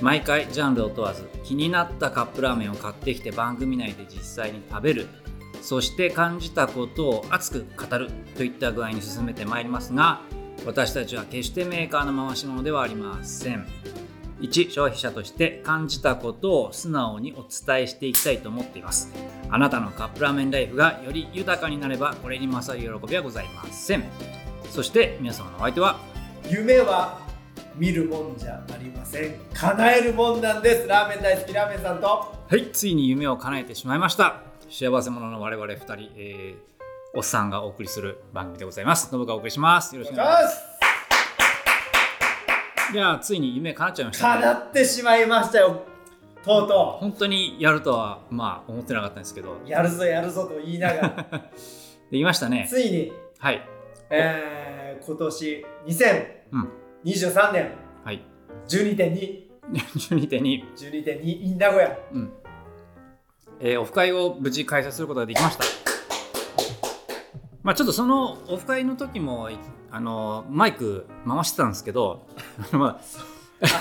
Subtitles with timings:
[0.00, 5.08] 毎回ジャンルを問わず気になったカップラーメンを買ってきて番組内で実際に食べる。
[5.62, 10.20] そして感じたことを熱く語るといった具合に進めてまいりますが
[10.66, 13.66] 私たちは決してメーカーの回し物ではありません。
[14.40, 19.10] 一消費者として感じたことを素直にお伝えしていきたいと思っています。
[19.48, 24.04] あなたのカップラーメンライフがより豊かになればこれに勝る喜びはございません。
[24.70, 25.98] そして皆様のお相手は
[26.48, 27.23] 夢は
[27.76, 29.34] 見るもんじゃありません。
[29.52, 30.86] 叶えるもんなんです。
[30.86, 32.06] ラーメン大好きラーメンさんと。
[32.06, 34.42] はいついに夢を叶えてしまいました。
[34.70, 36.74] 幸せ者の我々2人、えー
[37.16, 39.08] おっさんがお送りする番組でございます。
[39.12, 39.94] ノブがお送りします。
[39.94, 40.62] よろしくお願いします。
[42.92, 44.42] いやーついに夢叶っちゃいましたね。
[44.42, 45.82] 叶ってしまいましたよ。
[46.44, 49.58] とうと本当にやるとはまあ思ってなかったんですけど。
[49.64, 51.26] うやるぞやるぞと言いながら。
[52.10, 52.66] できましたね。
[52.68, 53.62] ついに、はい。
[54.10, 55.66] えー、今年
[56.52, 57.72] うん2023年。
[58.04, 58.22] はい。
[58.68, 62.32] 12.2 12.2 12.2 in 名古屋うん。
[63.60, 65.64] えーオフ会を無事開催することができました。
[67.62, 69.58] まあちょっとそのオフ会の時もい
[69.90, 72.26] あのマイク回してたんですけど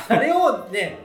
[0.07, 0.99] あれをね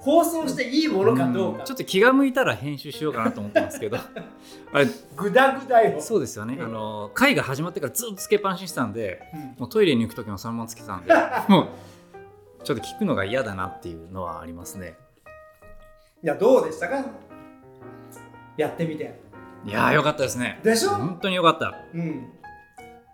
[0.00, 1.62] 放送していいものかどうか。
[1.62, 1.64] ん。
[1.66, 3.98] ちょっと気が向いたら編集しようかなと思ってますけど。
[4.72, 6.00] あれグダグダよ。
[6.00, 9.40] そうですよね、うんあの会が始まってからずっとつけっぱなしにしてたんでうん。
[9.58, 11.12] もうトイレに行く時もそのままつけてたんで
[11.48, 11.68] もう
[12.64, 14.96] ちょっと聞くのが嫌だなっていうのはありますね。
[16.22, 17.04] いやどうでしたか？
[18.56, 19.18] やってみて。
[19.66, 20.60] いやーよかったですね。
[20.62, 21.74] でしょ、本当によかった。
[21.94, 22.32] うん。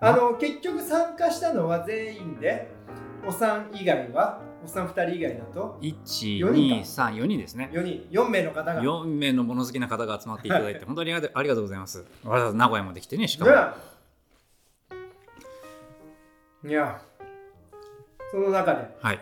[0.01, 2.71] あの結局参加したのは全員で
[3.27, 5.95] お産以外はお産2人以外だと四
[6.39, 6.53] 人か。
[6.53, 7.71] 1234人ですね。
[7.73, 8.07] 4人。
[8.11, 8.81] 4名の方が。
[8.81, 12.05] 4名の物好きな方が集まっていただいて 本当にありがとうありがとうございます。
[12.25, 13.57] わざわざ名古屋まで来てねしかも、ね。
[16.65, 17.01] いや。
[18.31, 18.97] その中で。
[19.01, 19.21] はい。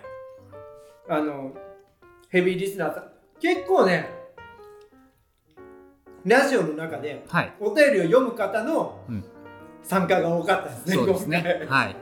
[1.08, 1.52] あの
[2.28, 3.10] ヘビーリスナーさん。
[3.40, 4.08] 結構ね
[6.24, 7.52] ラジオの中ではい。
[7.58, 9.24] お便りを読む方のうん。
[9.82, 11.96] 参加が多かったですね、そうです今ねはい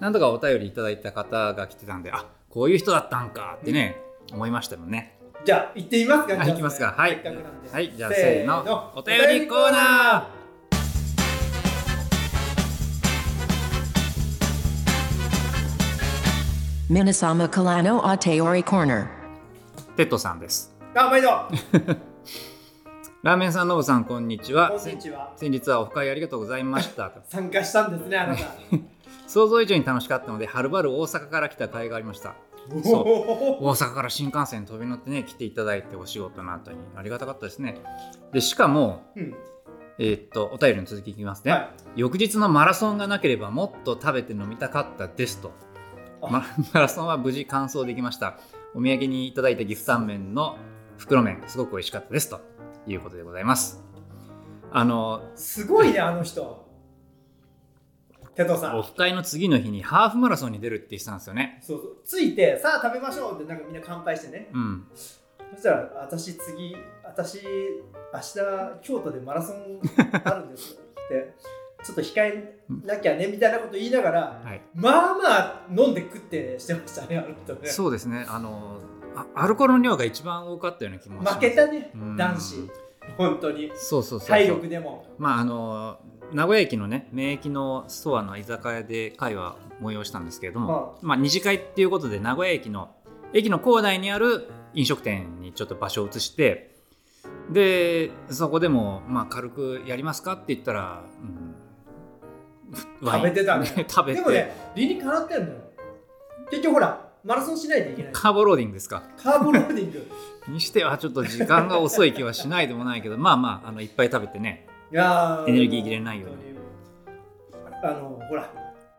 [0.00, 3.96] なんとかお便りいただいた方が来てたんであこういう人だったんかってね、
[4.32, 5.18] 思いましたもんね。
[5.34, 6.94] 回じゃあ行ってみますか、行きますか。
[6.96, 7.20] はい。
[7.72, 7.92] はい。
[7.96, 8.92] じゃあせせーの。
[8.94, 16.94] お便りコーナー。
[16.94, 19.08] ー Minasama Kalano Ateori Corner.
[19.96, 20.74] テッドさんです。
[20.94, 21.28] あ毎度。
[23.24, 24.70] ラーメンさんのぶさんこんにちは。
[24.70, 25.32] こんにちは。
[25.36, 27.12] 先日はオフ会ありがとうございました。
[27.28, 28.44] 参加したんですねあなた
[29.28, 32.34] 想像以上に楽しかったのではるばる大阪から来た甲斐がありました。
[32.82, 33.00] そ
[33.60, 33.64] う。
[33.64, 37.76] 大阪から新幹線飛び乗ってね来ていただいてお仕事の後にありがたかったですね。
[38.32, 39.34] でしかもうん。
[40.00, 45.52] えーっとお便りの続きいきますね、は翌日のマラソンがなければもっと食べて飲みたかったですと。
[46.22, 48.38] マラソンは無事完走できました。
[48.74, 50.56] お土産にいただいた岐阜タンメンの
[50.98, 52.40] 袋麺すごく美味しかったですと
[52.86, 53.84] いうことでございます。
[54.70, 56.67] あのすごいねあの人
[58.38, 58.78] テトさん。
[58.78, 61.58] オフ会の次の日にハーフマラソンに出るって言ってたんですよね。
[61.60, 61.96] そうそう。
[62.04, 64.48] ついてさあ食べましょうってなんかみんな乾杯してね。
[64.52, 64.86] うん。
[65.54, 69.80] そしたら私次私明日京都でマラソン
[70.22, 70.76] あるんですっ
[71.08, 71.34] て。
[71.82, 74.60] ちょっと控えなきゃねみたいなこと言いながら、はい。
[74.74, 77.68] まあまあ飲んで食ってしてましたねあの人ね。
[77.68, 78.24] そうですね。
[78.28, 78.80] あの
[79.16, 81.34] あアルコールの量が一番多かったような気もします。
[81.34, 82.16] 負けたねうん。
[82.16, 82.70] 男子。
[83.16, 83.72] 本当に。
[83.74, 84.28] そうそうそう。
[84.28, 85.06] 体力でも。
[85.18, 85.98] まああの
[86.32, 92.90] 名古屋駅のね名駅のストアの居酒屋で会は催したんですけれども、まあ、二次会っていうことで名古屋駅の
[93.32, 96.76] 駅の構内にある飲食店にちょっと場所を移して
[97.50, 101.54] でそこでも、まあ、軽くやりますかって言ったら、うん、
[103.02, 103.66] 食べてたね。
[103.88, 104.20] 食べて。
[104.20, 105.54] でもね理にかなってんのよ。
[106.50, 108.12] 結局ほらマラソンしないといけない。
[108.12, 109.02] カーボローディングですか。
[109.16, 110.06] カーボローディング。
[110.48, 114.66] にしてはちょっと時間が遅い気はしないでもないけどまあまああのいっぱい食べてね。
[114.66, 116.36] いやーエネルギー切れないように。
[117.52, 117.94] 本当に。
[117.94, 118.50] あのほら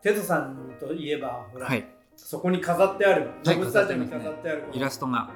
[0.02, 1.86] テトさんといえばほら、はい。
[2.16, 3.26] そこに飾ってある。
[3.26, 5.30] はいジョブスタジアムに飾ってある、イラストが。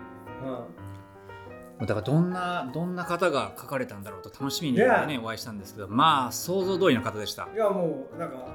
[1.81, 4.87] だからどんなどんな方が描かれたんだろうと楽しみに、ね.
[5.23, 7.49] お会いしたんですけどまあ想像通りの方でした。
[7.51, 8.47] うん、いやもうなんか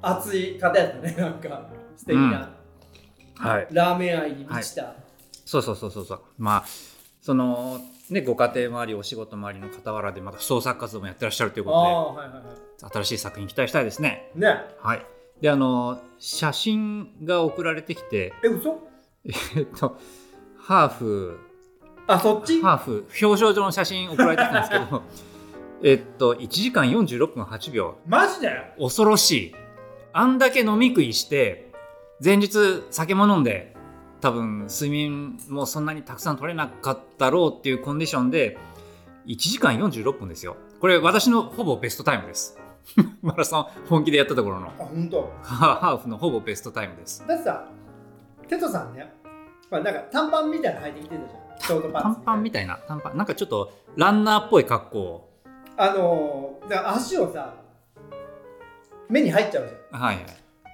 [0.00, 2.50] 熱い方やったね なんか素敵な、
[3.36, 3.68] はい。
[3.70, 4.94] ラーメン愛に満ちた、
[5.44, 6.20] そうそうそうそうそう。
[6.38, 6.64] まあ
[7.20, 7.78] その
[8.12, 14.30] でご家庭もありお仕事もありの傍らでまた創作活動もやってらっしゃるというあこあはいはいはとで新しい作品期待したいですね。
[14.36, 14.56] いね。
[14.80, 15.06] はい。
[15.40, 18.78] であの写真が送られてきてえ嘘？
[19.56, 19.98] えっと
[20.58, 21.38] ハーフ
[22.06, 22.60] あそっち？
[22.62, 25.02] ハーフ表彰状の写真送られてきたんですけど
[25.84, 27.96] えっと1時間46分8秒。
[28.06, 28.50] マジで？
[28.78, 29.54] 恐ろしい。
[30.12, 31.72] あんだけ飲み食いして
[32.22, 33.71] 前日酒も飲んで
[34.22, 38.56] 多分睡眠もそんなにたくさん取れなかったろうっていうコンディションで
[39.26, 40.56] 1時間46分ですよ。
[40.80, 42.56] これ私のほぼベストタイムです。
[43.20, 44.68] マラソン本気でやったところの。
[44.68, 45.32] あ本当？
[45.42, 47.26] ハハーフのほぼベストタイムです。
[47.26, 47.66] だってさ
[48.46, 49.12] テトさんね
[49.70, 51.58] まあなんか短パンみたいなの履いてきてたじゃん。
[51.58, 52.78] ショートパンツ短パンみたいな。
[52.86, 53.16] 短パン。
[53.16, 55.30] なんかちょっとランナーっぽい格好を。
[55.76, 57.54] あのー、だから足をさ
[59.08, 60.00] 目に入っちゃうじゃん。
[60.00, 60.26] はいはい。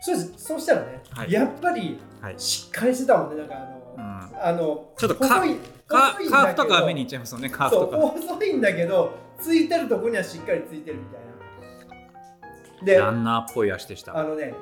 [0.03, 0.33] そうです。
[0.37, 1.33] そうしたらね、はい。
[1.33, 2.35] やっぱりはい。
[2.38, 4.47] しっかりしてたもんねなんかあの、うん。
[4.47, 5.56] あのちょっとか細い
[5.87, 7.97] カ細いんだけどカーフとかは目にいっちゃいますよねカーフとか。
[7.97, 12.85] 細いんだけどついてるとこにはしっかりついてるみたいな。
[12.85, 14.17] でランナーっぽい足でした。
[14.17, 14.55] あのね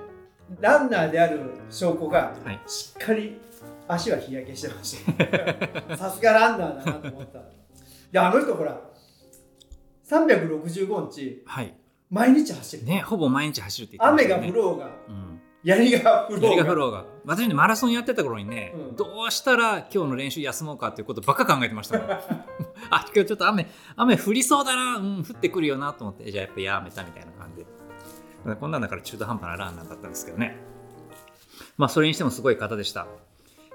[0.61, 2.61] ランナーである証拠がはい。
[2.67, 3.41] しっかり
[3.89, 4.99] 足は日焼けしてまし
[5.89, 7.41] た さすがランナーだなと思った。
[8.13, 8.81] であの人ほら
[10.09, 11.75] 365日はい。
[12.09, 14.53] 毎日走る、ねほぼ毎日走るって言ってま雨したよね。
[14.53, 15.26] が降ろうがうん
[15.67, 16.49] 槍が降ろうが。
[16.49, 17.05] 槍が降ろうが。
[17.25, 18.97] 私ねマラソンやってた頃にね、うん。
[18.97, 22.11] どうしたら今日の練習休もうかっていうことばっか考えてましたもん
[22.91, 23.67] あ今日ちょっと雨
[23.97, 24.99] 雨降りそうだな。
[24.99, 26.31] うん降ってくるよなと思って。
[26.31, 27.67] じゃあやっぱやめたみたいな感じで。
[28.55, 30.57] こんなんだから中途半端なランナーだったんですけどね。
[31.77, 33.09] まあそれにしてもすごい方でした、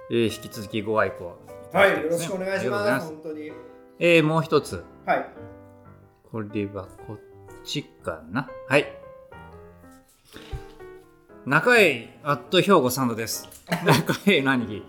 [0.10, 1.38] えー引き続きご愛顧
[1.74, 3.08] はいよろしくお願いします。
[3.08, 3.52] 本当に。
[4.00, 4.86] えーもう一つ。
[5.06, 5.30] はい。
[6.32, 7.20] これはこっ
[7.66, 8.48] ちかな。
[8.70, 9.02] はい
[11.46, 13.50] 中井アット兵庫サンドです。
[13.84, 14.84] 中井の兄貴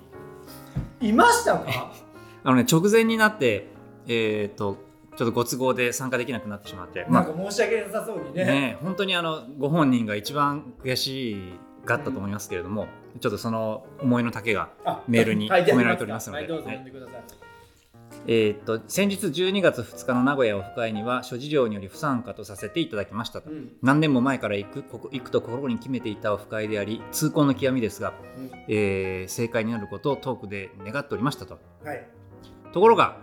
[1.00, 1.92] いましたか？
[2.44, 3.68] あのね、直前になって、
[4.06, 4.76] えっ、と、
[5.16, 8.44] ちょっとご都合で参加できなくなってしまって、なんか申し訳なさそうにね。
[8.44, 12.86] ね、本当にあのご本人が一番悔しいがったと思いますけれども、
[13.20, 16.42] ちょっとその思いの丈が、あメールに込められておりますので。
[16.42, 17.41] はいどうぞはい読んでください、
[18.26, 23.50] えっ、と、先日12月2日の名古屋オフ会には諸事情により不参加とさせていただきましたと。
[23.50, 23.72] うん。
[23.82, 28.50] 何年も前から行くここ行くと心に決めていたオフ会であり痛恨の極みですが、うん。
[28.68, 31.58] えー正解になることをトークで願っておりましたと。
[31.84, 32.06] はい。
[32.72, 33.16] ところが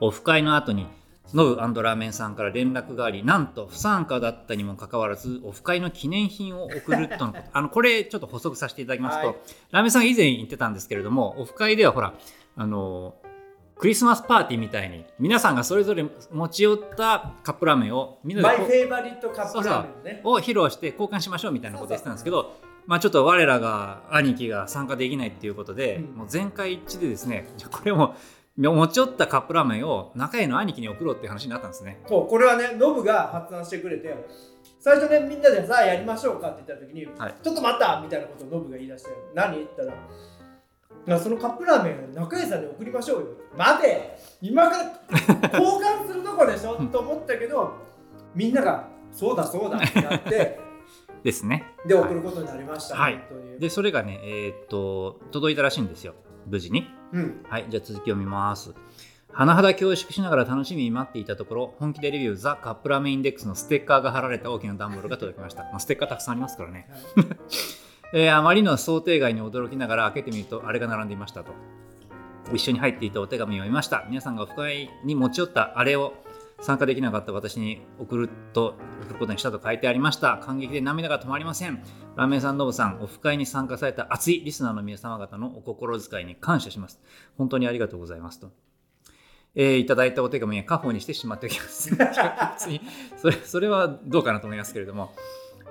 [0.00, 0.86] オフ会の後に
[1.34, 7.44] ノブラーメンさんから連絡がありなんと不参加だったにもかかわらずオフ会の記念品を送るとのこと。
[7.52, 9.36] あのこれちょっと補足させていただきますと、はい。
[9.70, 12.14] ラーメンさんが以前言ってたんですけれどもオフ会ではほら
[12.56, 13.14] あの
[13.80, 20.22] クリスマスパーティーみたいに皆さんがそれぞれ持ち寄ったカップラーメンをみんなマイフェイバリットカップラーメンね。
[20.22, 26.18] うを披露して交換しましょうみたいなことを言ってたんですけどまあちょっと我らが兄貴が参加できないっていうことで、うん。
[26.18, 28.16] もう全会一致でですねじゃあこれも
[28.58, 32.00] 持ち寄ったカップラーメンを中江の兄貴に送ろうっていう話になったんですね。
[32.06, 34.14] そうこれはねノブが発案してくれて
[34.78, 37.34] 最初ねみんなでさあやりましょうかって言った時に、はい。
[37.42, 39.54] ちょっと待ったみたいなことをノブが言い出して何？
[39.54, 39.98] って言ったら
[41.18, 43.26] そのカップラーメンを中江さんに送りましょうよ。
[43.56, 44.18] 待て。
[44.40, 44.84] 今から
[45.58, 46.76] 交換するとこでしょ？
[46.86, 47.74] と思ったけど
[48.34, 50.60] みんながそうだそうだってなって
[51.24, 51.74] ですね。
[51.86, 53.20] で送ることになりました、はい。
[53.58, 56.14] でそれがねえーっと届いたらしいんですよ。
[56.46, 56.86] 無事に。
[57.12, 57.44] うん。
[57.48, 58.74] はい、じゃあ続きを見ます。
[59.32, 65.62] 甚だ恐縮しながら楽しみに待っていたところ、本気でレビューザ・カップラーメンインデックスのステッカーが貼られた大きな段ボールが届きました。
[65.64, 66.88] まあ、ステッカーたくさんありますからね。
[67.14, 67.26] はい
[68.12, 71.52] えーあまりの想定外に驚きながら開けてみると、あれが並んでいましたと。
[72.52, 74.04] 一緒に入っていたお手紙を読みました。
[74.08, 76.14] 皆さんがオフ会に持ち寄ったあれを
[76.60, 78.74] 参加できなかった私に送ると
[79.04, 80.38] 送ることにしたと書いてありました。
[80.38, 81.82] 感激で涙が止まりません。
[82.16, 87.00] ラーメンさん、ノブさん、オフ会に参加された熱いリスナーの皆様方のお心遣いに感謝します。
[87.38, 88.50] 本当にありがとうございますと。
[89.54, 91.96] えーいただいたお手紙は家宝にしてしまっておきます。
[93.16, 95.12] それそれはどうかなと思いますけれども、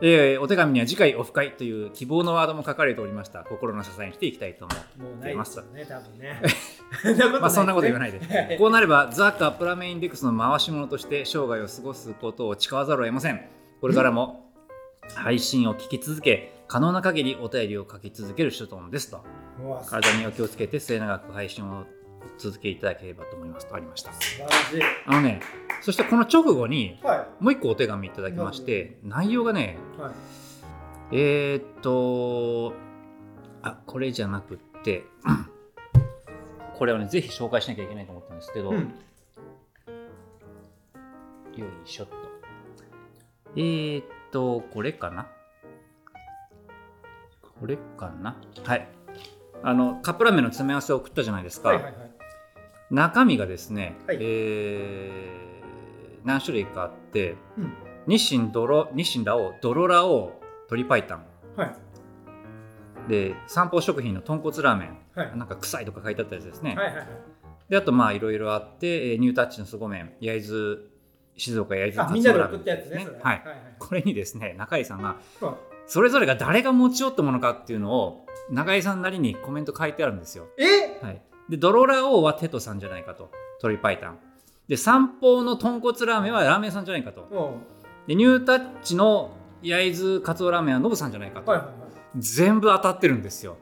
[0.01, 3.43] えーお手紙には次回オフ会という希望のワードも書かれておりました。
[3.43, 5.03] 心の支えにしていきたいと思う。
[5.03, 6.41] もうないですよね多分ね
[7.41, 8.57] まあそんなこと言わないではい。
[8.57, 13.41] こうなれば、ザ・カップラーメンインデックスの回し物として生涯を過ごすことを誓わざるを得ません。
[13.81, 14.51] これからも
[15.15, 19.23] 配信を聞き続け、可能な限りお便りを書き続ける所存ですと。
[19.89, 21.83] 体にお気をつけて末永く配信を
[22.39, 24.11] 続けいただければと思いますとありました。
[24.13, 25.41] 晴らしいあのね、
[25.81, 30.11] そしてこの直後にはもう一個お手紙いただきまして、内容がね、いはい
[31.11, 32.73] えー、っと、
[33.61, 35.03] あ、これじゃなくって、
[36.75, 38.93] これをね、ぜひ紹介しなきゃいけないと思ったんですけど、うん
[41.57, 42.13] よいしょっと。
[43.57, 45.27] えー、っと、これかな？
[47.59, 48.37] これかな？
[48.63, 48.87] はい。
[49.61, 51.69] あの、カップラーメンの詰め合わせを送ったじゃないですか。
[51.69, 52.18] はいはいはい
[52.91, 54.17] 中身がですね、はい。
[54.19, 55.39] えー
[56.25, 57.73] 何種類かあって、うん。
[58.05, 60.31] 日清ドロ日清ラオウドロラオウ
[60.69, 63.09] 鶏白湯はい。
[63.09, 64.97] で三宝食品の豚骨ラーメン。
[65.15, 65.37] はい。
[65.37, 67.07] なんか臭いとか書いてあったやつですね、はいはいはい。
[67.69, 70.13] であとまあいろいろあって、えーニュータッチの凄麺。
[70.19, 70.89] 焼津
[71.37, 73.19] 静岡焼津あみんなでラーメン送ったやつねそれ。
[73.21, 73.35] はい。
[73.45, 75.55] はいこれにですね中井さんがはい
[75.87, 80.47] それぞれが誰が持ち寄ったものかっていうのを中井さんなりにコメント書いてあるんですよ。
[80.57, 80.99] え？
[81.03, 83.31] はい、でドロラオウはテトさんじゃないかと。
[83.61, 84.17] 鶏白湯
[84.67, 87.23] で三宝の豚骨ラーメンはラーメンさんじゃないかと。
[87.23, 88.07] うん。
[88.07, 89.31] でニュータッチの
[89.63, 91.75] 焼津カツオラーメンはノブさんじゃないかと、はいはいはい。
[92.17, 93.57] 全部当たってるんですよ。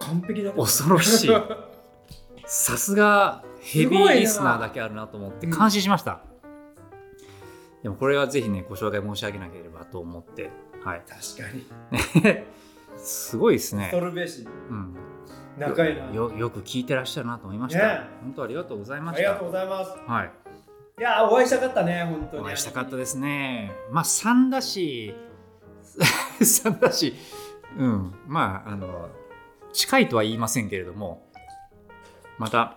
[0.00, 1.30] 完璧だね恐ろしい。
[2.44, 5.52] さすがヘビーリスナーだけあるなと思ってうん。
[5.52, 6.20] 感心しました、
[7.84, 10.50] でもこれはぜひねご紹介申し上げなければと思って。
[10.84, 11.02] はい。
[11.08, 12.42] 確かに。
[12.98, 13.92] すごいですね。
[13.94, 14.96] うん
[15.58, 16.10] 仲いいな。
[16.12, 18.00] よよく聞いてらっしゃるなと思いました、ね。
[18.22, 19.90] 本当ありがとうございまありがしたとうございます。
[20.06, 20.30] はい。
[20.98, 22.42] いやーお会いしたかったね本当に。
[22.42, 23.72] お会いしたかったですね。
[23.90, 25.14] まあ3だし
[26.40, 27.14] 3だし
[27.78, 28.14] うん。
[28.26, 29.08] まああの
[29.72, 31.26] 近いとは言いませんけれども
[32.38, 32.76] また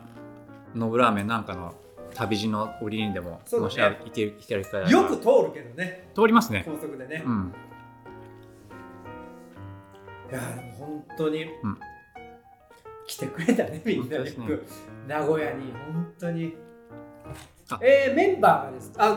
[0.73, 1.75] ノブラーメンなんかの
[2.13, 3.59] 旅路の折にでも、ね。
[3.59, 6.09] もしあ行け行きたい機会よく通るけどね。
[6.15, 6.63] 通りますね。
[6.65, 7.53] 高速でね、うん。
[10.31, 10.41] いや
[10.79, 11.47] 本当に、ん
[13.07, 14.33] 来てくれたね みんなで
[15.07, 16.55] 名古屋に本当に。
[17.69, 17.79] あ。
[17.81, 18.91] えー、メンバーがです。
[18.97, 19.15] あ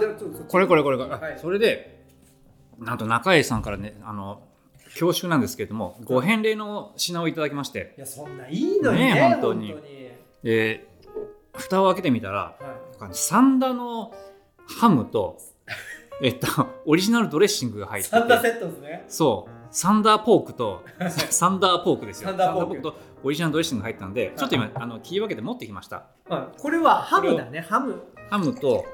[0.49, 1.39] これこれこれはい。
[1.39, 2.05] それで
[2.79, 4.43] なんと中江さんからねあの
[4.85, 9.73] 恐縮なんですけれどもご返礼の品をいただきまして、いやそんないいのにねねえ本当に。
[9.73, 9.83] 本
[10.45, 10.89] えー
[11.59, 12.57] 蓋を開けてみたら
[12.99, 14.15] はサンダの
[14.67, 15.39] ハムと、
[16.23, 16.47] えっと、
[16.87, 18.17] オリジナルドレッシングが入い、ってて。
[18.17, 19.05] サンダーセットですね。
[19.09, 20.85] そうサンダーポークと
[21.31, 22.29] サンダーポークですよ。
[22.29, 22.83] サンダーポーク。
[22.83, 26.05] とオリジナルドレッシングが入ったんでちょっと今あの切り分けて持ってきました。
[26.29, 27.61] はい、これはハムだね。
[27.61, 28.03] ハム。
[28.31, 28.85] ハムと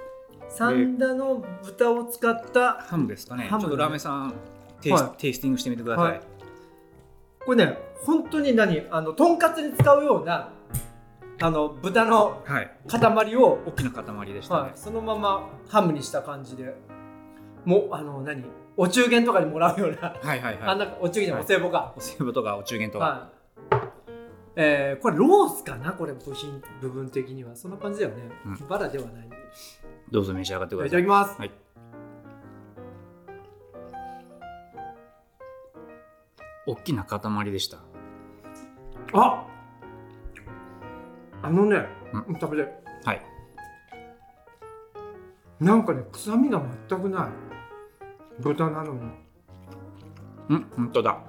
[0.48, 3.44] サンダの豚を使ったハムですかね。
[3.44, 3.68] ハムね。
[3.68, 4.34] ちょっとラーメンさん
[4.80, 5.12] テイス,、はい。
[5.18, 6.20] テイスティングしてみてください、はい。
[7.44, 8.82] これね本当に何？
[8.90, 10.50] あのとんかつに使うような
[11.40, 16.74] あの豚のはい、塊を、大きな塊でしたね、はい、そのままハムにした感じで。
[17.64, 18.44] もうあの何？
[18.76, 20.68] お中元とかにもらうような、はい、はいはい。
[20.70, 21.44] あんなお中元じゃはい。
[21.44, 23.76] お歳暮か、お歳暮とかお中元とか、はい。
[24.56, 27.54] えー、これロースかなこれ部品部分的には。
[27.54, 28.68] そんな感じだよね、うん。
[28.68, 29.28] バラではない。
[30.10, 31.02] どうぞ召し上がってくだいさい。
[31.02, 31.50] ただきます、はい。
[36.66, 37.78] 大きな塊でした。
[39.12, 39.46] あ
[41.42, 41.86] あのね、
[42.26, 42.72] う食べて。
[43.04, 43.22] はい。
[45.60, 47.43] なんかね臭みが全くない
[48.40, 49.00] 豚なのに。
[50.50, 51.22] うん本当だ。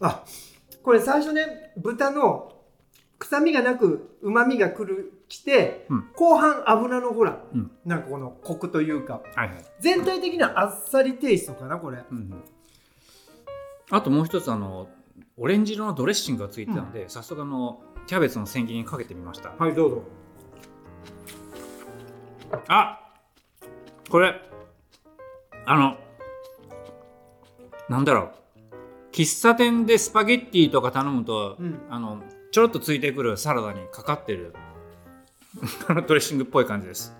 [0.00, 0.24] あ
[0.82, 2.52] これ最初ね豚の
[3.18, 6.08] 臭みがなくうまみがくるきて、うん。
[6.14, 7.70] 後半油のほら、うん。
[7.84, 9.64] なんかこのコクというかはいはい。
[9.80, 12.04] 全体的なあっさりテイストかなこれ。
[12.10, 12.44] うん
[13.90, 14.88] あともう一つあの
[15.36, 19.50] オレンジ色のドレッシングがついてたので、早速あのキャベツの千切りにかけてみました。
[19.50, 20.02] はいどうぞ。
[22.68, 23.00] あ
[24.10, 24.40] これ
[25.66, 25.96] あの
[27.88, 28.30] なんだろう。
[29.12, 31.80] 喫茶店でスパゲッティとか頼むと、うん。
[31.90, 34.54] あのちょろっとついてくるサラダにかかってる。
[35.88, 37.16] あ のドレッシングっぽい感じです。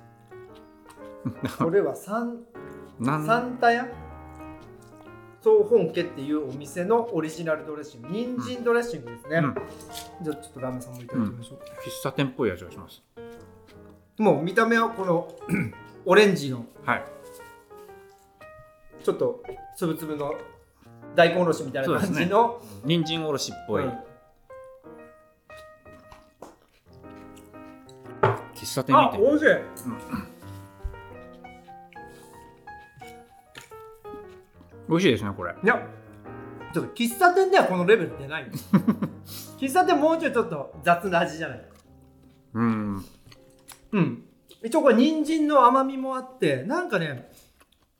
[1.58, 2.38] これはサン
[3.00, 3.26] なん。
[3.26, 3.88] サンタヤ
[5.40, 8.08] 総本家っていうお店のオリジナルドレッシング。
[8.10, 9.54] 人参ドレッシングですね、うん。
[10.22, 13.02] じゃあちょっとラーメンさんもいただきましょう、喫茶店っぽい味がします。
[14.18, 15.28] もう見た目はこの
[16.06, 16.64] オレンジの。
[16.84, 17.15] はい
[19.02, 19.42] ちょっと
[19.76, 20.34] つぶつぶの
[21.14, 23.90] 大根おろしみたいな感じの、人参おろしっぽい、うん。
[28.54, 29.20] 喫茶店あみたい。
[29.20, 29.46] 美味しい。
[34.88, 35.54] 美味しいですねこれ。
[35.62, 35.86] いや
[36.72, 38.48] ちょっと喫茶店ではこのレベル出ないよ。
[39.58, 41.64] 喫茶店もうちょいちょっと雑な味じゃない。
[42.54, 43.04] うん。
[43.92, 44.24] うん。
[44.62, 47.30] 一応これ人参の甘みもあってなんかね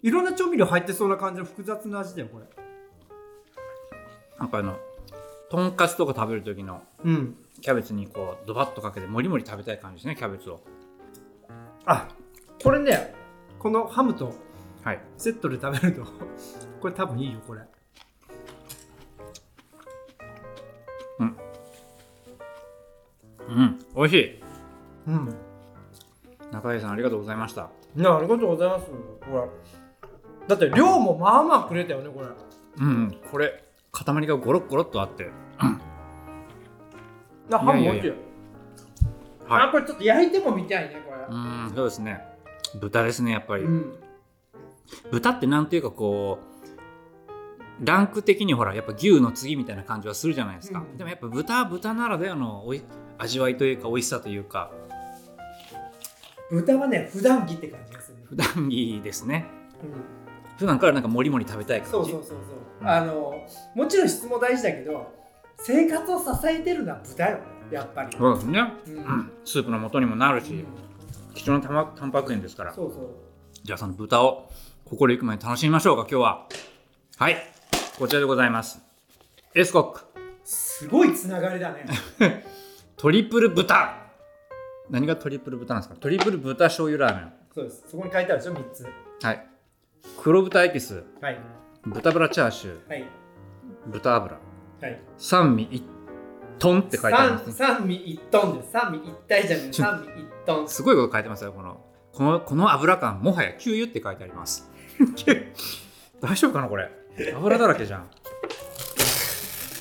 [0.03, 2.45] いろんな調味料入ってそうな感じの複雑な味だよこれ。
[4.38, 4.76] なんかあの
[5.50, 7.37] とんかつとか食べる時のうん。
[7.62, 10.61] キャベツにこうドバッとかけてもりもり食べたい感じですねキャベツを。
[11.87, 12.09] あ
[12.62, 13.15] これね
[13.59, 14.35] このハムと
[14.85, 15.00] はい。
[15.17, 16.05] セットで食べると
[16.81, 17.62] これ多分いいよこれ。
[21.19, 21.37] うん。
[23.95, 24.43] 美味しい。
[25.07, 25.35] うん。
[26.53, 27.71] 中井さんありがとうございました。
[27.97, 28.93] いやありがとうございますこ
[29.33, 29.49] れ
[30.49, 32.29] だって量もまあまあくれたよねこれ。
[32.79, 35.31] うん、うん、これ塊がゴロッゴロっとあって。
[35.59, 35.79] あ
[37.50, 38.17] ハムも美味しいいやい
[39.49, 39.69] やはい。
[39.69, 41.19] あこれちょっと焼いてもみたいねこれ。
[41.29, 42.21] うーんそうですね。
[42.81, 43.95] 豚ですねやっぱり、うん。
[45.11, 50.97] 豚ってなんていうかこうランク的にほらやっぱ牛の次みたいな感じはするじゃないですか、うん。
[50.97, 52.83] でもやっぱ豚は豚ならではのおい
[53.19, 54.71] 味わいというか美味しさというか。
[56.50, 58.19] 豚はね普段着って感じがする。
[58.19, 59.47] ね、普段着ですね。
[59.83, 60.25] うん
[60.59, 61.91] 普段からなんかもりもり食べたい感じ？
[61.93, 62.39] そうそうそうそう、
[62.81, 65.11] うんあのもちろん質も大事だけど
[65.59, 67.39] 生活を支えてるのは豚よ
[67.71, 68.95] やっぱり、そうですね、うん。
[68.95, 70.65] うんスープの元にもなるし、うん。
[71.35, 72.73] 貴重なたまタンパク源ですから。
[72.73, 73.09] そうそう。
[73.65, 74.51] じゃあその豚を
[74.85, 76.47] ここで行く前に楽しみましょうか今日は。
[77.17, 77.37] はい。
[77.99, 78.81] こちらでございます。
[79.55, 80.05] エスコック。
[80.45, 81.87] すごいつながりだね。
[82.97, 83.97] トリプル豚。
[84.91, 85.99] 何がトリプル豚なんですか？
[86.01, 87.33] トリプル豚醤油ラーメン。
[87.53, 87.85] そうです。
[87.91, 88.87] そこに書いてあるでしょ3つ。
[89.25, 89.47] はい
[90.23, 91.39] 黒豚エキスはい。
[91.87, 93.05] 豚バラチャーシューはい。
[93.87, 94.39] 豚油
[94.81, 95.01] はい。
[95.19, 95.85] 三位一
[96.59, 97.53] トンって書いてありますね。
[97.53, 98.71] 三三位一トンです。
[98.73, 101.81] 三位一体じゃなくて三位一トンすごいこと書いてますよこの
[102.13, 104.71] このこの油感もはや給油って書いてあります。
[106.21, 106.91] 大丈夫かなこれ。
[107.35, 108.11] 油だらけじゃん。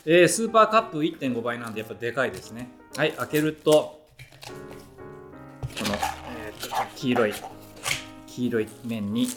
[0.08, 2.70] えー、スーパーカップ1.5倍なんでやっぱでかいですね。
[2.96, 4.06] はい開けるとこ
[5.86, 5.96] の、
[6.38, 7.34] えーと黄色い
[8.28, 9.28] 黄色い面に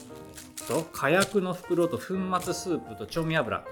[0.68, 2.04] と火薬の袋と粉
[2.40, 3.64] 末スープと調味油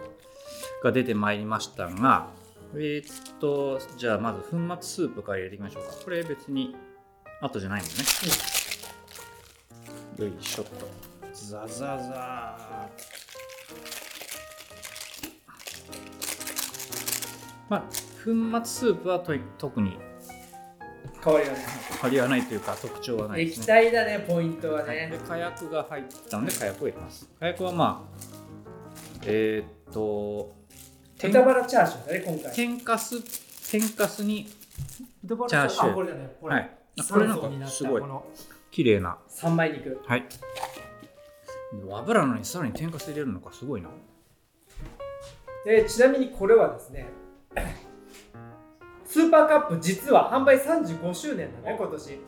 [0.83, 2.31] が出てまいりましたが
[2.75, 5.93] えーっとじゃあまず粉末スープから入れていきましょうか。
[6.05, 6.75] これ別に
[7.41, 7.95] 後じゃないのね、
[10.19, 10.89] よいしょっと。
[11.33, 11.99] ザザザー
[17.69, 17.81] まあ
[18.25, 19.23] 粉末スープは
[19.59, 19.99] 特に
[21.27, 21.63] 変わりがない。
[21.91, 23.63] 変わりはないというか特徴はないですね。
[23.65, 24.97] 液体だねポイントははい。
[24.97, 27.29] でね火薬が入ったので火薬を入れます。
[27.41, 28.19] 火薬はまあ
[29.25, 30.55] えーっと
[31.19, 32.55] 天豚バラチャーシューだね今回。
[32.55, 33.21] 天かす
[33.73, 34.49] 天かすに
[35.25, 35.91] 豚バラチャーシュー。
[35.91, 36.71] あこれだねこれ、はい。
[37.01, 38.01] あこれなんかすごい。
[38.01, 38.25] この。
[38.71, 39.19] 綺麗な。
[39.27, 40.01] 三枚肉。
[40.07, 40.25] はい。
[41.93, 43.89] 油なのにさらに天かす入れるのかすごいな。
[45.65, 47.07] でちなみにこれはですね
[49.17, 52.21] スーパーカップ実は販売35周年だね今年、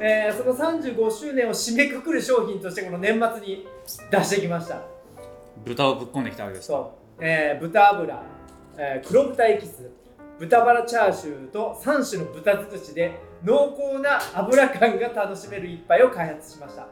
[0.00, 3.64] えーその35周年を締めくくる商品としてこの年末に
[4.10, 4.82] 出してきました。
[5.64, 6.74] 豚をぶっ込んできたわけですか。
[6.74, 8.22] そう、えー豚油、
[8.76, 9.88] えー黒豚エキス。
[10.40, 13.12] 豚バラチャーシューと3種の豚尽くしで
[13.44, 16.88] 濃厚な油感が楽しめる一杯を開発しました。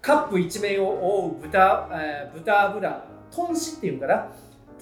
[0.00, 0.88] カップ一面を
[1.22, 3.04] 覆う豚,、えー豚油。
[3.30, 4.26] 豚脂っていうのかな？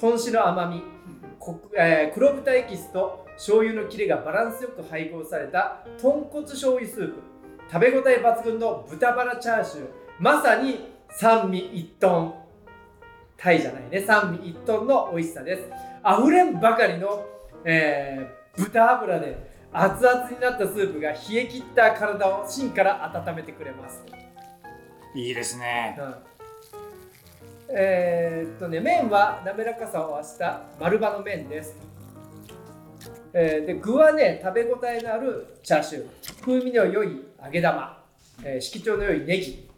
[0.01, 0.81] 豚脂の甘み。
[0.81, 1.22] こ
[1.77, 7.15] えー黒豚エキスと醤油の切れがバランスよく配合された豚骨醤油スープ。
[7.71, 9.87] 食べ応え抜群の豚バラチャーシュー。
[10.19, 12.35] まさに三味一豚。
[13.37, 14.01] タイじゃないね。
[14.01, 15.63] 三味一豚の美味しさです。
[16.03, 17.25] あふれんばかりの、
[17.65, 24.05] えー豚油で熱々になったスープが冷え切った体を芯から温めてくれます。
[25.15, 25.97] いいですね。
[25.99, 26.15] うん
[27.75, 31.75] えーっとね麺は滑らかさを合わせた丸葉の麺です、
[33.33, 36.43] えーで具はね食べ応えのあるチャーシュー。
[36.43, 38.05] 風味の良い揚げ玉、
[38.45, 39.71] えー色調の良いネギ。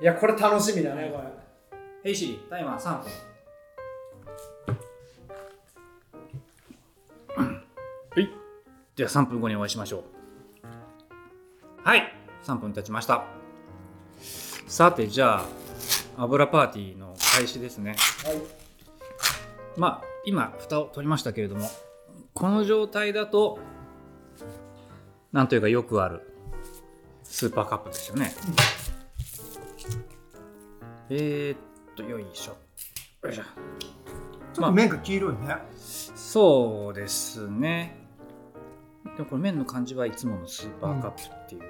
[0.00, 1.24] いやこれ楽しみだねこれ。
[2.02, 3.10] ヘイシリタイマー3分
[8.14, 8.28] はい。
[8.96, 10.02] では3分後にお会いしましょう。
[11.84, 12.12] はい。
[12.44, 13.24] 3分経ちました。
[14.66, 15.44] さてじゃあ
[16.18, 17.96] 油パーティーの開始ですね。
[18.24, 18.68] はい。
[19.76, 21.68] まあ今蓋を取りましたけれども
[22.34, 23.58] この状態だと
[25.32, 26.22] なんというかよくある
[27.22, 28.32] スーパーカップですよね、
[31.10, 31.58] えー、っ
[31.94, 32.56] とよいしょ。
[33.22, 33.42] よいしょ。
[34.52, 37.96] ちょっと麺が黄色いね、そうですね。
[39.16, 41.62] でもこれ麺の感じはいつものスーパーカップっていう、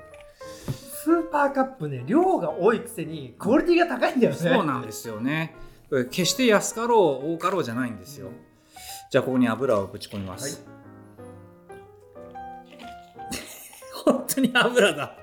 [1.09, 4.39] スーパーカップね量が多いくせにクオリティが高いんだよね。
[4.39, 5.57] そうなんですよね。
[6.11, 8.29] 決して安かろう多かろうじゃないんですよ。
[9.11, 10.67] じゃあここに油をぶち込みます、
[14.05, 15.17] 本当に油だ。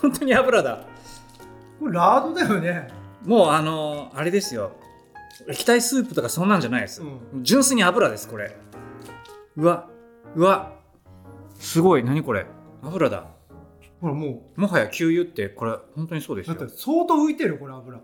[0.00, 0.86] 本当に油だ。
[1.78, 2.88] これラードだよね。
[3.26, 4.72] もうあのあれですよ。
[5.50, 7.44] 液体スープとかそんなんじゃないです、うん。
[7.44, 8.56] 純粋に油ですこれ。
[9.58, 9.86] うわ
[10.34, 10.72] うわ。
[11.58, 12.02] すごい。
[12.02, 12.46] 何これ？
[12.82, 13.26] 油だ
[14.04, 16.54] ほらももはや給油ってこれ本当にそうですよ。
[16.54, 17.96] うだって相当浮いてるよこれ油。
[17.96, 18.02] い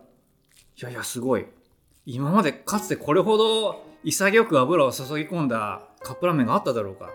[0.79, 1.45] やいやすごい。
[2.07, 7.11] 今までかつてこれほど潔く油を注ぎ込んだカップラーメンがあっただろうか。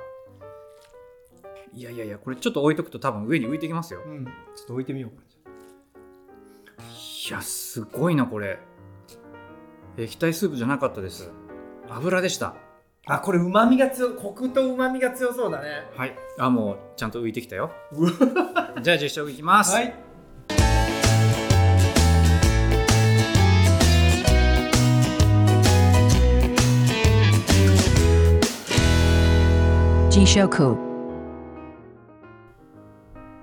[1.73, 4.01] いやいやいやこれちょっと置いとくと多分上に浮いてきますよ。
[4.05, 4.31] うんちょ
[4.65, 5.23] っと置いてみようか
[6.83, 8.59] いやすごいなこれ。
[9.97, 11.31] 液体スープじゃなかったです。
[11.89, 12.55] 油でした
[13.07, 15.83] あこれうまみが強コクとうまみが強そうだね。
[15.95, 16.15] はい。
[16.39, 17.69] あもうちゃんと浮いてきたよ。
[18.81, 19.93] じゃあ実食いきます、はい。
[30.09, 30.75] ジショク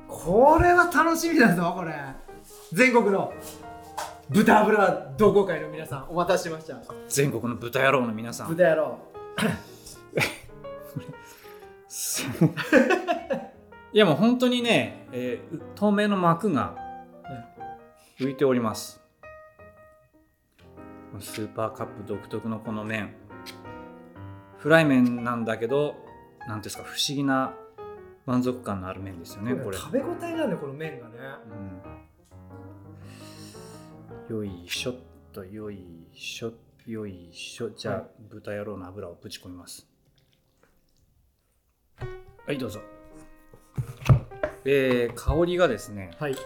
[0.09, 1.95] これは楽しみだぞこれ。
[2.73, 3.33] 全国の
[4.29, 6.75] 豚油同好会の皆さんお待たせしました。
[7.09, 8.49] 全国の豚野郎の皆さん。
[8.49, 9.12] 豚野郎
[13.93, 16.77] いやもう本当にね、えー透明の膜が
[18.19, 19.01] 浮いております。
[21.19, 23.15] スーパーカップ独特のこの麺。
[24.59, 25.97] フライ麺なんだけど
[26.47, 27.53] 何ていうんですか不思議な
[28.27, 31.15] 満足感のある麺ですよねこれ、食べ応えなんだよこの麺がね。
[34.31, 34.95] うん、よいしょっ
[35.33, 36.53] とよいしょ
[36.87, 37.71] よいしょ。
[37.71, 38.05] じゃあ、はい。
[38.29, 39.87] 豚野郎の油をぶち込みます。
[42.45, 42.81] はいどうぞ。
[44.65, 46.37] えー、香りがですねはい。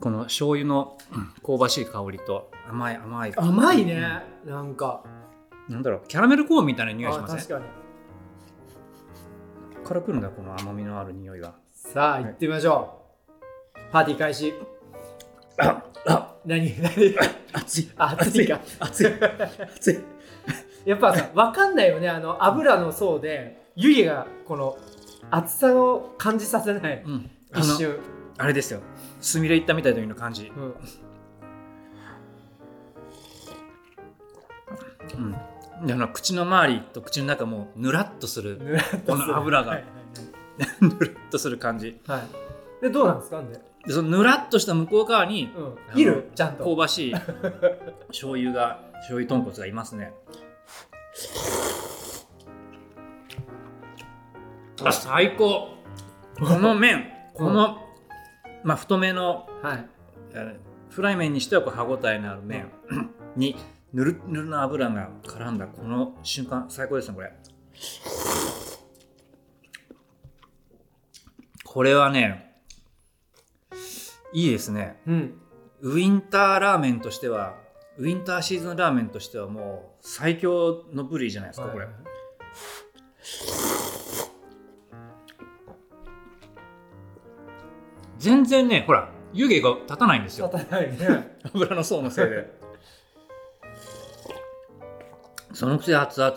[0.00, 4.22] この醤油のうん香ばしい香りと甘い甘い甘いね。
[4.46, 5.04] なんか。
[5.68, 7.36] なんだろうキャラメルコーンみたいな匂いしません？
[7.36, 7.58] あ確か
[9.80, 9.84] に。
[9.86, 11.54] からくるんだこの甘みのある匂いが。
[11.70, 13.02] さあ行ってみましょ
[13.76, 13.80] う。
[13.92, 14.54] パーティー開始
[16.46, 16.92] 何何？
[17.52, 17.90] 熱い。
[17.96, 18.60] あ熱いか。
[18.80, 19.06] 熱い。
[19.76, 19.98] 熱い。
[20.84, 22.08] やっぱさ分かんないよね。
[22.08, 24.76] あの油の層で湯気がこの
[25.30, 27.30] 熱さを感じさせないうん。
[27.56, 27.98] 一瞬。
[28.36, 28.80] あれですよ。
[29.20, 30.52] すみれいったみたいな時の感じ。
[30.54, 30.74] うん。
[35.80, 38.58] うん、であの口の周りと口の中もぬらっとする。
[39.06, 39.70] この油が。
[39.72, 39.84] はい
[40.80, 42.00] ぬるっとする感じ。
[42.06, 42.18] はい。
[42.20, 42.28] はい
[42.82, 43.40] でどうなんですか？
[43.40, 45.50] んで、でそのぬらっとした向こう側に
[45.92, 46.64] うん、いるちゃんと。
[46.64, 47.14] 香ばしい
[48.08, 50.12] 醤油が醤油豚骨がいますね。
[54.84, 55.74] あ最高。
[56.38, 57.78] この麺この、
[58.64, 59.86] まあ、太めのはい。
[60.32, 62.70] えーフライ麺にしてはこう歯ごたえのある麺
[63.34, 63.56] に
[63.92, 67.32] ぬるぬるの油が絡んだこの瞬間最高ですねこれ。
[71.64, 72.43] これはね
[74.34, 75.00] いいですね。
[75.06, 75.34] うん。
[75.80, 77.54] ウィンターラーメンとしては
[77.98, 81.94] ウィンターシーズンラーメンとしてはもう最強のブリじゃないですかこれ、はい
[88.18, 90.50] 全然ねほら湯気が立たないんですよ。
[90.50, 91.36] 立たないね。
[91.52, 92.58] 油の層のせいで。
[95.52, 96.34] そのくせ熱々。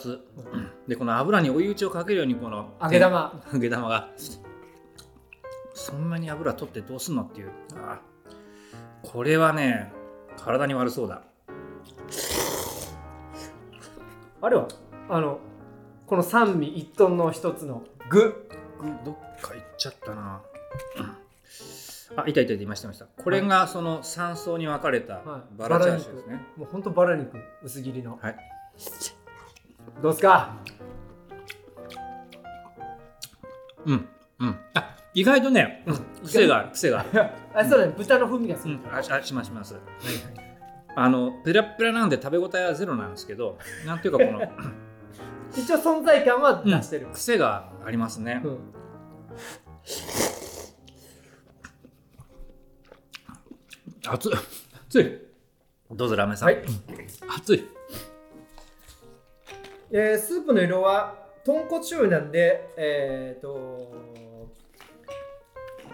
[0.87, 3.41] でこの油に追い打ちをかけるようにこの揚げ玉。
[3.53, 4.09] 揚げ玉が
[5.87, 7.51] そんなに油取ってどうすんのっていう。
[7.77, 8.01] あ
[9.03, 9.93] これはね
[10.35, 11.21] 体に悪そうだ。
[14.41, 14.67] あれは
[15.07, 15.39] あの
[16.05, 18.49] この三味一トンの一つの具。
[19.05, 20.41] どっか行っちゃったな。
[22.17, 23.05] あいたいたいたいましたいました。
[23.05, 25.57] これがその3層に分かれたはい。
[25.57, 28.19] バラチャーシューですね、もうほんとバラ肉薄切りの。
[28.21, 28.35] はい。
[30.01, 30.53] どうですか？
[33.85, 34.05] うん
[34.39, 34.59] うん。
[34.73, 35.97] あ意外とね、うん。
[36.25, 36.71] 癖がある。
[36.71, 37.29] 癖がある。
[37.53, 37.93] あそうだね。
[37.97, 39.73] 豚の風味がする、うん、あしますします。
[39.73, 40.47] はい
[40.99, 44.41] あのペラペラなんで食べ応えはゼロなんですけどなんていうかこの、
[45.55, 48.57] 一応存在感は出してる、癖がありますね、うん。
[54.07, 54.31] 熱い。
[54.87, 55.21] 熱い。
[55.91, 56.63] どうぞラーメンさん、はい。
[57.37, 57.69] 熱い。
[59.91, 61.13] えースープの色は
[61.45, 63.93] 豚骨醤油なんでえっ、と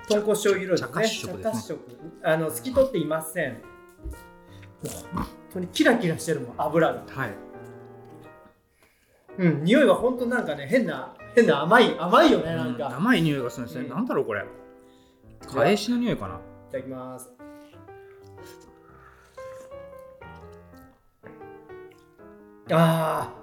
[0.08, 1.34] 豚骨醤油色ですね。
[1.42, 1.78] 茶褐色。
[1.78, 3.62] ねあの透き通っていません。
[5.13, 7.04] 本当にキラキラしてるもん油が。
[7.08, 7.34] はい。
[9.38, 13.89] うん匂いは本当なんかね変な変な甘い甘いよねなんうんか、甘い匂いがするんですね、うん。
[13.89, 14.46] なんだろうこれ。
[15.48, 16.36] 返しの匂いかな。
[16.36, 16.38] い
[16.72, 17.32] ただきます。
[22.72, 23.34] あ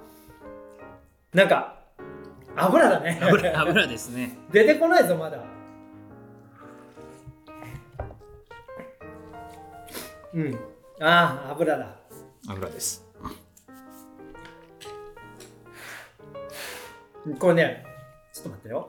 [1.32, 1.36] ー。
[1.36, 1.80] なんか
[2.56, 3.18] 油だね。
[3.22, 4.36] 油油ですね。
[4.52, 5.38] 出てこないぞまだ
[10.34, 10.54] うん。
[11.00, 11.96] ああ油だ。
[12.48, 13.04] 油です。
[17.38, 17.84] これね
[18.32, 18.88] ちょっと待ってよ。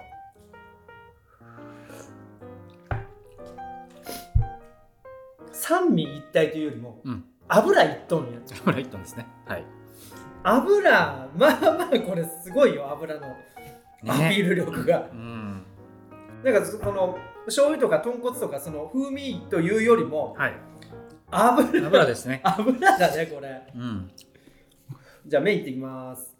[5.51, 7.25] 三味一体というよりもうん。
[7.47, 8.39] 油一トンや。
[8.65, 9.27] 油一トンですね。
[9.45, 9.65] はい。
[10.43, 13.27] 油まあまあこれすごいよ油の
[14.07, 15.63] アピール力が、うん。
[16.43, 20.53] なんかその醤油とか豚骨とかその風味というよりもはい
[21.31, 21.87] 油。
[21.87, 22.41] 油ですね。
[22.43, 23.61] 油だねこれ。
[23.75, 24.11] うん。
[25.25, 26.35] じゃあ麺いってきます。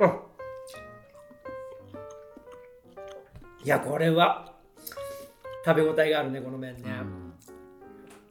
[0.00, 0.20] あ。
[3.64, 4.54] いやこれは
[5.64, 6.82] 食べ応えがあるねこの麺ね、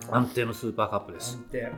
[0.09, 1.35] うん、安定のスーパーカップです。
[1.35, 1.71] 安定。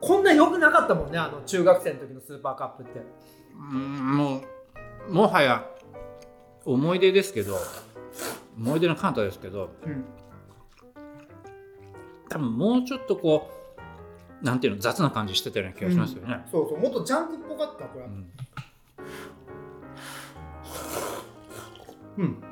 [0.00, 3.00] こんな良くなかったもんねあの中学生の時のスーパーカップって。
[3.54, 4.42] うんも
[5.08, 5.64] うもはや
[6.64, 7.58] 思い出ですけど
[8.58, 10.04] 思い出の彼方ですけどうん。
[12.28, 13.50] 多分もうちょっとこ
[14.40, 18.32] うなんていうの雑な感じしてたような気がしますよね、そうそうもっとジャンクっぽかったこれうん。
[22.18, 22.42] うん。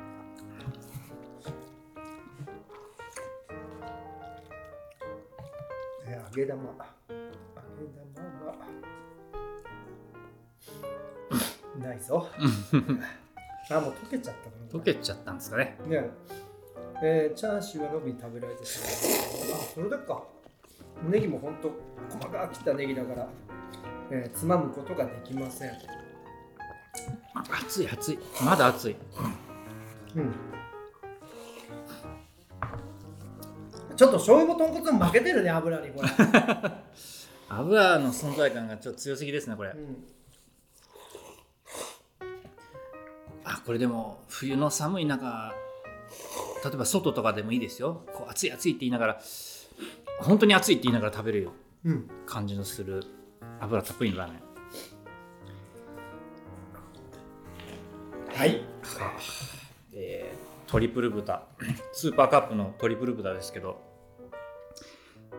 [6.07, 6.63] え揚げ玉。
[6.63, 8.55] 揚げ玉は
[11.79, 12.27] ないぞ
[13.71, 15.77] あもう溶けちゃったかな溶けちゃったんですかね。
[15.87, 16.09] ね。
[17.03, 19.59] えーチャーシューは伸び食べられてしまう。
[19.59, 20.23] あそれだけか。
[21.09, 21.71] ネギもほんと
[22.09, 23.27] 細かく切ったネギだから、
[24.11, 25.71] えーつまむことができません。
[27.65, 28.19] 熱い熱い。
[28.43, 28.95] まだ熱い。
[30.15, 30.33] うん。
[33.95, 36.09] ちょっと醤油も豚骨も負けてるね油にこれ、
[37.49, 39.71] 油の存在感がちょっと強すぎですねこれ。
[39.71, 40.03] うん
[43.65, 45.53] これでも冬の寒い中
[46.63, 48.03] 例えば外とかでもいいですよ。
[48.13, 49.21] こう暑い暑いって言いながら
[50.19, 51.49] 本当に暑いって言いながら食べる
[51.83, 53.03] うん、感じのする
[53.59, 54.41] 油たっぷりのラーメン。
[58.35, 58.63] はい。
[59.93, 61.43] えートリプル豚。
[61.91, 63.81] スーパーカップのトリプル豚ですけど。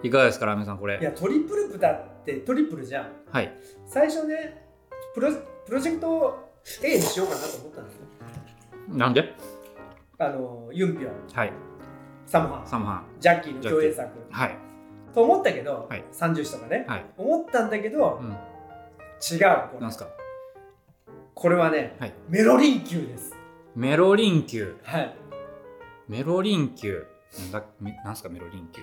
[0.03, 3.13] いかがですかラーメンさんこいれやトリプル豚ってトリプルじゃん。
[3.31, 3.53] はい。
[3.87, 4.67] 最初ね
[5.15, 5.31] プロ
[5.65, 6.52] プロジェクト
[6.83, 8.01] A にしようかなと思ったんですよ。
[8.89, 9.35] なんで？
[10.19, 11.53] あのユンピョウはい。
[12.27, 12.67] サモハン。
[12.67, 13.05] サモハン。
[13.21, 14.09] ジャッキーの共演作。
[14.31, 14.57] はい。
[15.15, 16.05] と思ったけど、はい。
[16.13, 17.07] 三銃士とかね、はい。
[17.19, 18.31] 思ったんだけど、うん。
[18.31, 18.39] 違う。
[19.71, 19.81] これ。
[19.81, 20.07] なんすか？
[21.35, 22.13] これはね、はい。
[22.29, 23.35] メロリン級です。
[23.75, 24.77] メロリン級。
[24.85, 25.17] はい。
[26.09, 27.07] メロリン級。
[27.41, 28.29] なんだめなんすか？
[28.29, 28.83] メロリン級。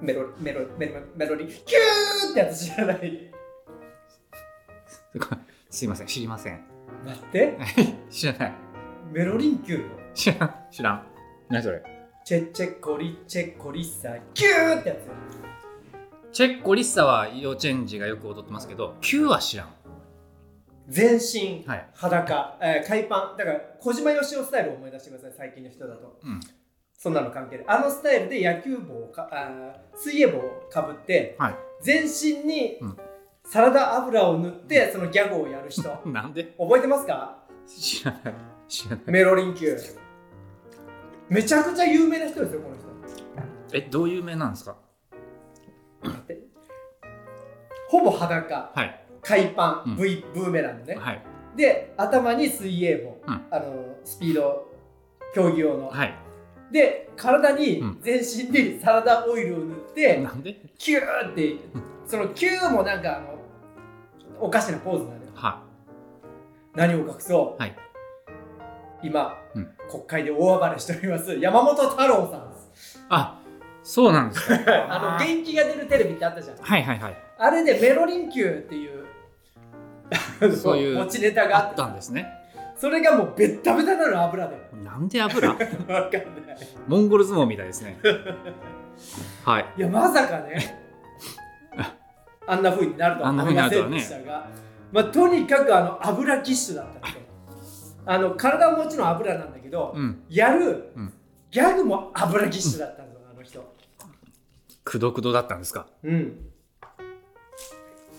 [0.00, 3.30] メロメロメロメロリンキューってやつ知らな い。
[5.70, 6.06] すいません。
[6.06, 6.73] 知りません
[7.04, 7.58] 待って。
[8.10, 8.52] 知らない。
[9.12, 9.80] メロリン級よ
[10.14, 10.54] 知らん。
[10.70, 11.06] 知らん。
[11.48, 11.82] 何それ？
[12.24, 14.98] チェチェコリチェコリッサキューってやつ。
[15.06, 15.12] よ
[16.32, 19.68] チェッコリッサは幼稚園児がよく踊ってますけど Q は知らん。
[20.88, 21.88] 全身、はい。
[21.94, 23.36] 裸、えー海パン。
[23.38, 26.18] だから小島よしおスタイルを思い出してください最近の人だと。
[26.22, 26.40] うん。
[26.96, 27.66] そんなの関係ない。
[27.68, 31.54] あのスタイルで野球帽をかあー水泳帽をかぶってはい。
[31.82, 32.96] 全身にうん
[33.44, 35.88] サラダ油を塗ってそのギャグをやる人。
[36.06, 36.54] なんで？
[36.58, 37.38] 覚えてますか？
[37.66, 38.34] 知らない。
[38.68, 39.04] 知らない。
[39.06, 39.76] メロリン級。
[41.28, 42.84] めちゃくちゃ有名な人ですよこの人。
[43.72, 44.76] えどういう名なんですか？
[47.88, 48.72] ほぼ裸。
[48.74, 49.04] はい。
[49.22, 49.96] 海パン、うん。
[49.96, 51.22] V ブーメランのね、はい。
[51.56, 53.40] で頭に水泳帽、うん。
[53.50, 54.70] あのスピード
[55.34, 56.14] 競技用の、はい。
[56.72, 57.98] で体にうん。
[58.02, 60.56] 全身にサラダオイルを塗って、なんで？
[60.76, 61.56] キューって
[62.06, 63.38] そのキューもなんかあの
[64.38, 65.20] おかしなポーズなのよ。
[65.34, 65.62] は。
[66.74, 67.76] 何を隠そう、はい。
[69.02, 69.68] 今、うん。
[69.90, 73.04] 国会で大暴れしております山本太郎さんです。
[73.08, 73.40] あ
[73.82, 74.54] そうなんですか。
[74.88, 76.56] あの元気が出るテレビってあったじゃん。
[76.56, 77.16] はいはいはい。
[77.38, 79.04] あれでメロリン級っていう
[80.56, 82.26] そういう持ちネタがあっあってたんですね。
[82.76, 84.56] それがもうベッタベタなの油で。
[84.82, 85.48] なんで油？
[85.52, 86.10] わかんない。
[86.86, 87.98] モンゴル相撲みたいですね。
[89.44, 89.66] はい。
[89.76, 90.83] いやまさかね
[92.46, 94.48] あんな風になるとは思いませんでしたが、
[94.92, 97.18] まあ、とにかくあの油キッシュだった人
[98.06, 100.22] あの体はもちろん油なんだけど、うん。
[100.28, 101.12] やる、うん。
[101.50, 103.74] ギャグも油キッシュだったんあの人。
[104.84, 105.86] くどくどだったんですか？
[106.02, 106.50] うん。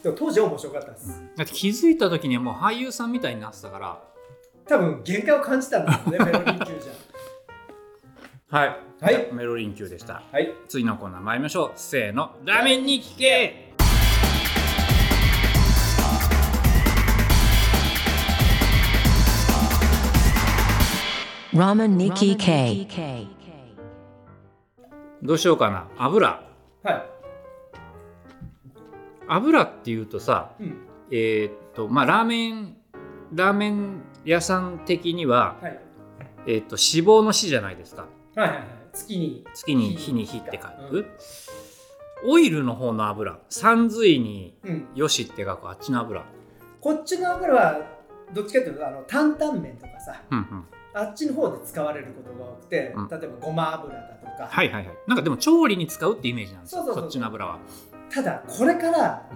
[0.01, 3.99] でも当時は面白かったです、だって気づいた時にはもう俳優さんみたいになってたから。
[4.67, 6.89] 多分限界を感じたんですね メロリン級じ
[8.49, 8.67] はい。
[8.69, 9.29] ゃはい。
[9.33, 10.23] メロリン級でした。
[10.31, 10.51] はい。
[10.67, 11.71] 次のコーナー参りましょう。
[11.75, 12.35] せーの。
[12.43, 13.64] ラーメンに聞け
[21.55, 22.85] Ramen Nikki K.
[25.23, 25.87] どうしようかな。
[25.97, 26.41] 油。
[26.83, 27.05] は
[29.29, 30.77] 油っていうとさい、うん、
[31.11, 32.75] えーっとまあラーメン
[33.33, 35.79] ラーメン屋さん的には、はい。
[36.45, 38.05] えーっと脂肪の脂じゃないですか。
[38.35, 38.67] はいはいはい。
[38.91, 39.45] 月に。
[39.53, 40.25] 月に火に。
[40.25, 41.05] 火って書く、
[42.25, 43.39] オイルの方の油。
[43.47, 44.87] 三髄にうん。
[44.93, 46.21] よしって書くあっちの油。
[46.81, 47.79] こっちの油は
[48.33, 50.21] どっちかというとあの担々麺とかさ。
[50.29, 53.09] うんうんあっちの方で使われることが多くて、うん。
[53.09, 54.97] 例えばごま油だとか、はいはいはい。
[55.07, 57.59] なんかでも調理に使うってイメージなんですよそっちの油は。
[58.09, 59.29] ただこれから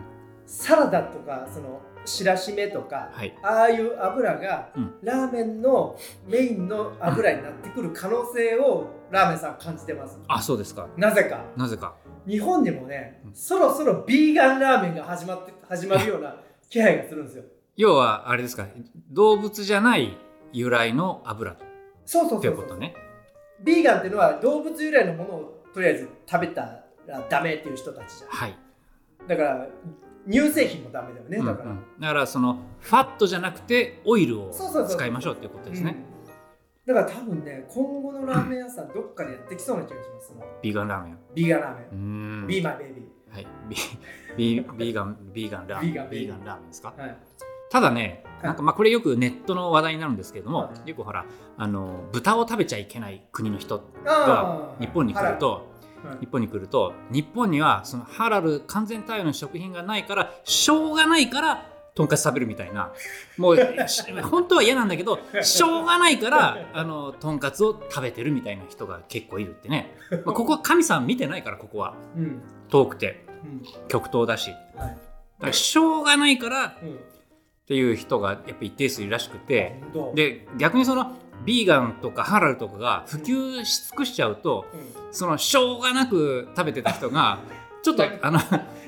[0.45, 3.37] サラダとかその白締めとか、はい。
[3.43, 4.93] ああいう油が、うん。
[5.03, 10.17] ラーメンのメインの油になってくる可能性をラーメンさん感じてます。
[10.27, 10.87] あそうですか。
[10.95, 11.43] なぜか。
[11.57, 11.95] なぜか。
[12.25, 13.35] 日本にもね、うん。
[13.35, 16.37] そろそろビーガンラーメンが始まって始まるような
[16.69, 17.43] 気配がするんですよ。
[17.75, 18.65] 要はあれですか
[19.11, 20.17] 動物じゃない
[20.53, 21.57] 由来の油っ
[22.05, 22.41] そうそうそうそう。
[22.41, 22.95] ていうことね。
[23.63, 26.61] ビーガンっていうのは動物由来のものをとりあえず食べた
[27.07, 28.29] らダメっていう人たちじゃん。
[28.29, 28.55] はい、
[29.27, 29.67] だから
[30.29, 31.37] 乳製品もダメだよね。
[31.37, 35.95] うんうだから、んだからそのファットじゃなくてオイルを使いましょうっていうことですね、
[36.87, 36.93] うん。
[36.95, 40.27] だから多分ね今後のラーメン屋さんどっかでやってきそうな気がします。
[40.29, 41.17] そのビーガンラーメン。
[41.35, 42.47] ビーガンラーメうーン、ん。
[42.47, 43.75] ビーマイベイビはい、ビ
[44.37, 45.93] ビビーガンビーガンラーメン。
[45.93, 46.45] ビーガンビーガン。
[46.45, 46.93] ラーメンですか？
[46.97, 47.17] ーはい
[47.69, 51.25] ただねいなんかまあこれよくネットの話題になるんですけれども、はいよくほら
[51.57, 54.81] あの豚を食べちゃいけない国の人あー。
[54.81, 55.67] 日本に来ると、
[56.03, 56.19] はい。
[56.21, 62.93] 日本に来ると日本にはそのハラル完全対応の食品がないからしょうがないからとんかつ食べるみたいな。
[63.37, 71.95] もうし 本当は嫌なんだけどしょうがないからあのとんかつを食べてるみたいな人が結構いるってね、まあ、ここは神さん見てないからここは。
[72.15, 72.41] うん。
[72.69, 73.25] 遠くて。
[73.43, 73.61] うん。
[73.89, 74.51] 極東だし。
[74.77, 74.97] だはい。
[75.41, 76.99] からしょうがないからっうん
[77.69, 79.79] ていう人がやっぱ一定数いるらしくて
[80.15, 85.13] で逆にそのビーガンとかハラルとかが普及し尽くしちゃうとうん。
[85.13, 87.39] そのしょうがなく食べてた人が
[87.81, 88.39] ちょっとあの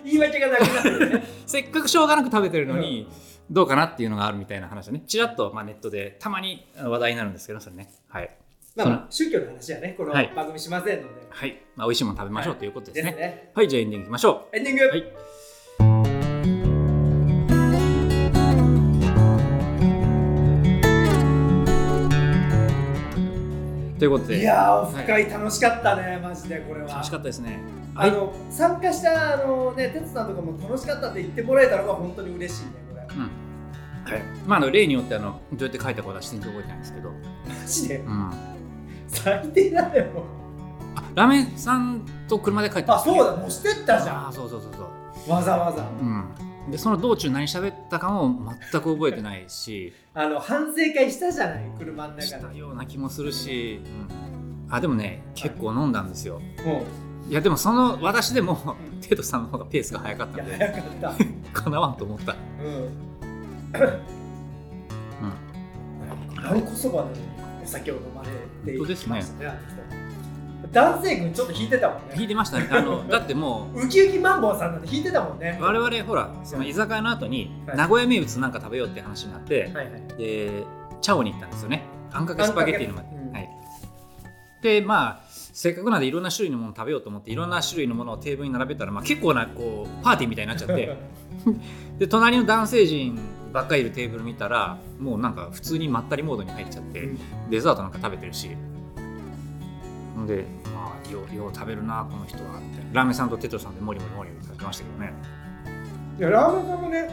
[0.03, 1.23] 言い訳がなくなるよね。
[1.45, 3.07] せっかくしょうがなく食べてるのに
[3.49, 5.03] どうかなっていうのがあるみたいな話をね。
[5.05, 7.91] ちらっとまあネットでたまに話題になるんですけどそれね。
[8.09, 8.35] はい。
[8.75, 9.93] まあまあ宗教の話はね。
[9.97, 10.31] このはい。
[10.35, 13.11] 番組しませんので、はい、まあ、美味しいもの食べましょうということですね。
[13.11, 13.51] ですね。
[13.53, 15.03] はいじゃあエンディングいきましょエンディング、うはい
[24.01, 24.39] ということで。
[24.39, 26.87] いやーオフ会楽しかったね、マジでこれは。
[26.87, 27.59] 楽しかったですね。
[27.93, 33.03] あの参加したあのね哲さんとかも楽しかったって言ってもらえたのが本当に嬉しいねこれ。
[33.15, 33.21] うん。
[33.21, 34.23] はい。
[34.47, 37.21] まあ、あの例によってあのどうやって書いたかは全然覚えてないんですけど、うん、マ
[37.67, 38.03] ジで？
[38.07, 38.33] あ
[39.07, 40.05] 最低だよ。
[41.13, 44.17] ラーメンさんと車で帰ってあそうだもうしてったじゃん。
[44.25, 45.31] あーそうそうそうそう。
[45.31, 45.83] わざわざ。
[45.83, 46.25] うん、
[46.69, 49.93] でその道中何喋ったかも全く覚えてないし。
[50.13, 52.53] あの反省会したじゃない車のし中で。
[52.53, 53.81] たような気もするし、
[54.67, 56.39] うん、あでもね結構飲んだんですよ。
[56.65, 56.83] も
[57.29, 59.01] いやでもその私でもうん。
[59.01, 60.57] テトさんの方がペースが早かったんで。
[60.57, 61.17] 早かっ
[61.53, 61.53] た。
[61.63, 62.67] かなわんと思った、うん。
[62.67, 62.83] うん、
[66.43, 66.61] わん。
[66.61, 67.09] こそばで
[67.63, 68.29] お酒を飲まれ
[68.71, 69.17] て本当ですね。
[69.17, 69.59] いましたね
[70.71, 72.15] 男性君ちょっと引いてたもんね。
[72.15, 72.67] 引いてましたね。
[72.71, 75.57] あの だってもうウキウキマンボウさんなんて引いてたもんね。
[75.61, 77.77] 我々ほらその居酒屋の後にはい。
[77.77, 80.17] 名古屋名物なんか食べようって話になって、はいはい。
[80.17, 80.63] で
[81.01, 81.83] チャオに行ったんですよね。
[82.11, 83.49] あんかけスパゲッティのまで、うんはい、
[84.61, 90.97] でまあせっかくなんでいろんな種類のもの食べようと思っていろんな種類のものをテーブルに並べたら、まあ、結構なこうパーティーみたいになっちゃって。
[91.97, 93.19] で隣の男性陣
[93.53, 97.19] ばっかりいるテーブル見たらもうなんか普通にまったりモードに入っちゃって、うん。
[97.49, 98.49] デザートなんか食べてるし
[100.17, 102.81] んでまあようよう食べるなこの人はって。
[102.93, 105.13] ラーメンさんとテトさんでモリモリモリモリ食べてましたけどね、
[106.19, 107.09] いやラーメンさんもね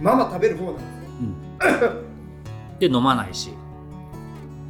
[0.00, 0.80] まあまあ食べる方なんで
[1.78, 1.92] すよ。
[2.78, 3.50] で飲まないし。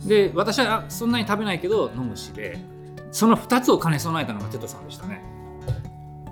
[0.07, 2.73] で私はあそんなに食べないけど飲むしで。
[3.11, 5.23] その2つを兼ね備えたのがテトさんでしたね。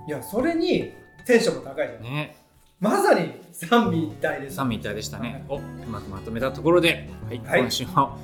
[0.09, 0.93] いやそれに
[1.25, 2.37] テンションも高いじゃんね。
[2.81, 4.57] まさに三位一体です。
[4.57, 5.45] 三位一体でしたね。
[5.49, 7.61] おうまくまとめたところで、はいはい。
[7.61, 8.19] 今週も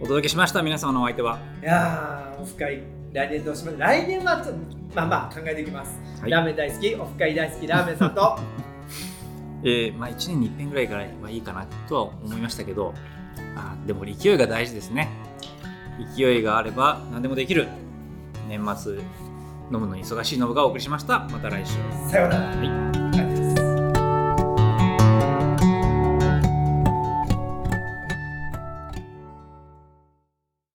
[0.00, 2.82] お届けしました皆様のお相手は、いやーオフ会
[3.12, 4.60] 来年どうします来年はちょっと
[4.94, 6.30] まあまあ考えていきます、はい。
[6.30, 8.38] ラーメン大好きオフ会大好きラーメンさんと。
[9.64, 12.94] えーまあ、1年に一遍ぐらいからはいいかなとは思いましたけど
[13.56, 15.08] あーでも勢いが大事ですね。
[16.14, 17.66] 勢いがあれば何でもできる。
[18.48, 21.26] 年末飲むのに忙しいノブがお送りしました。
[21.30, 21.74] また来週。
[22.08, 22.46] さようなら。
[22.56, 23.07] はい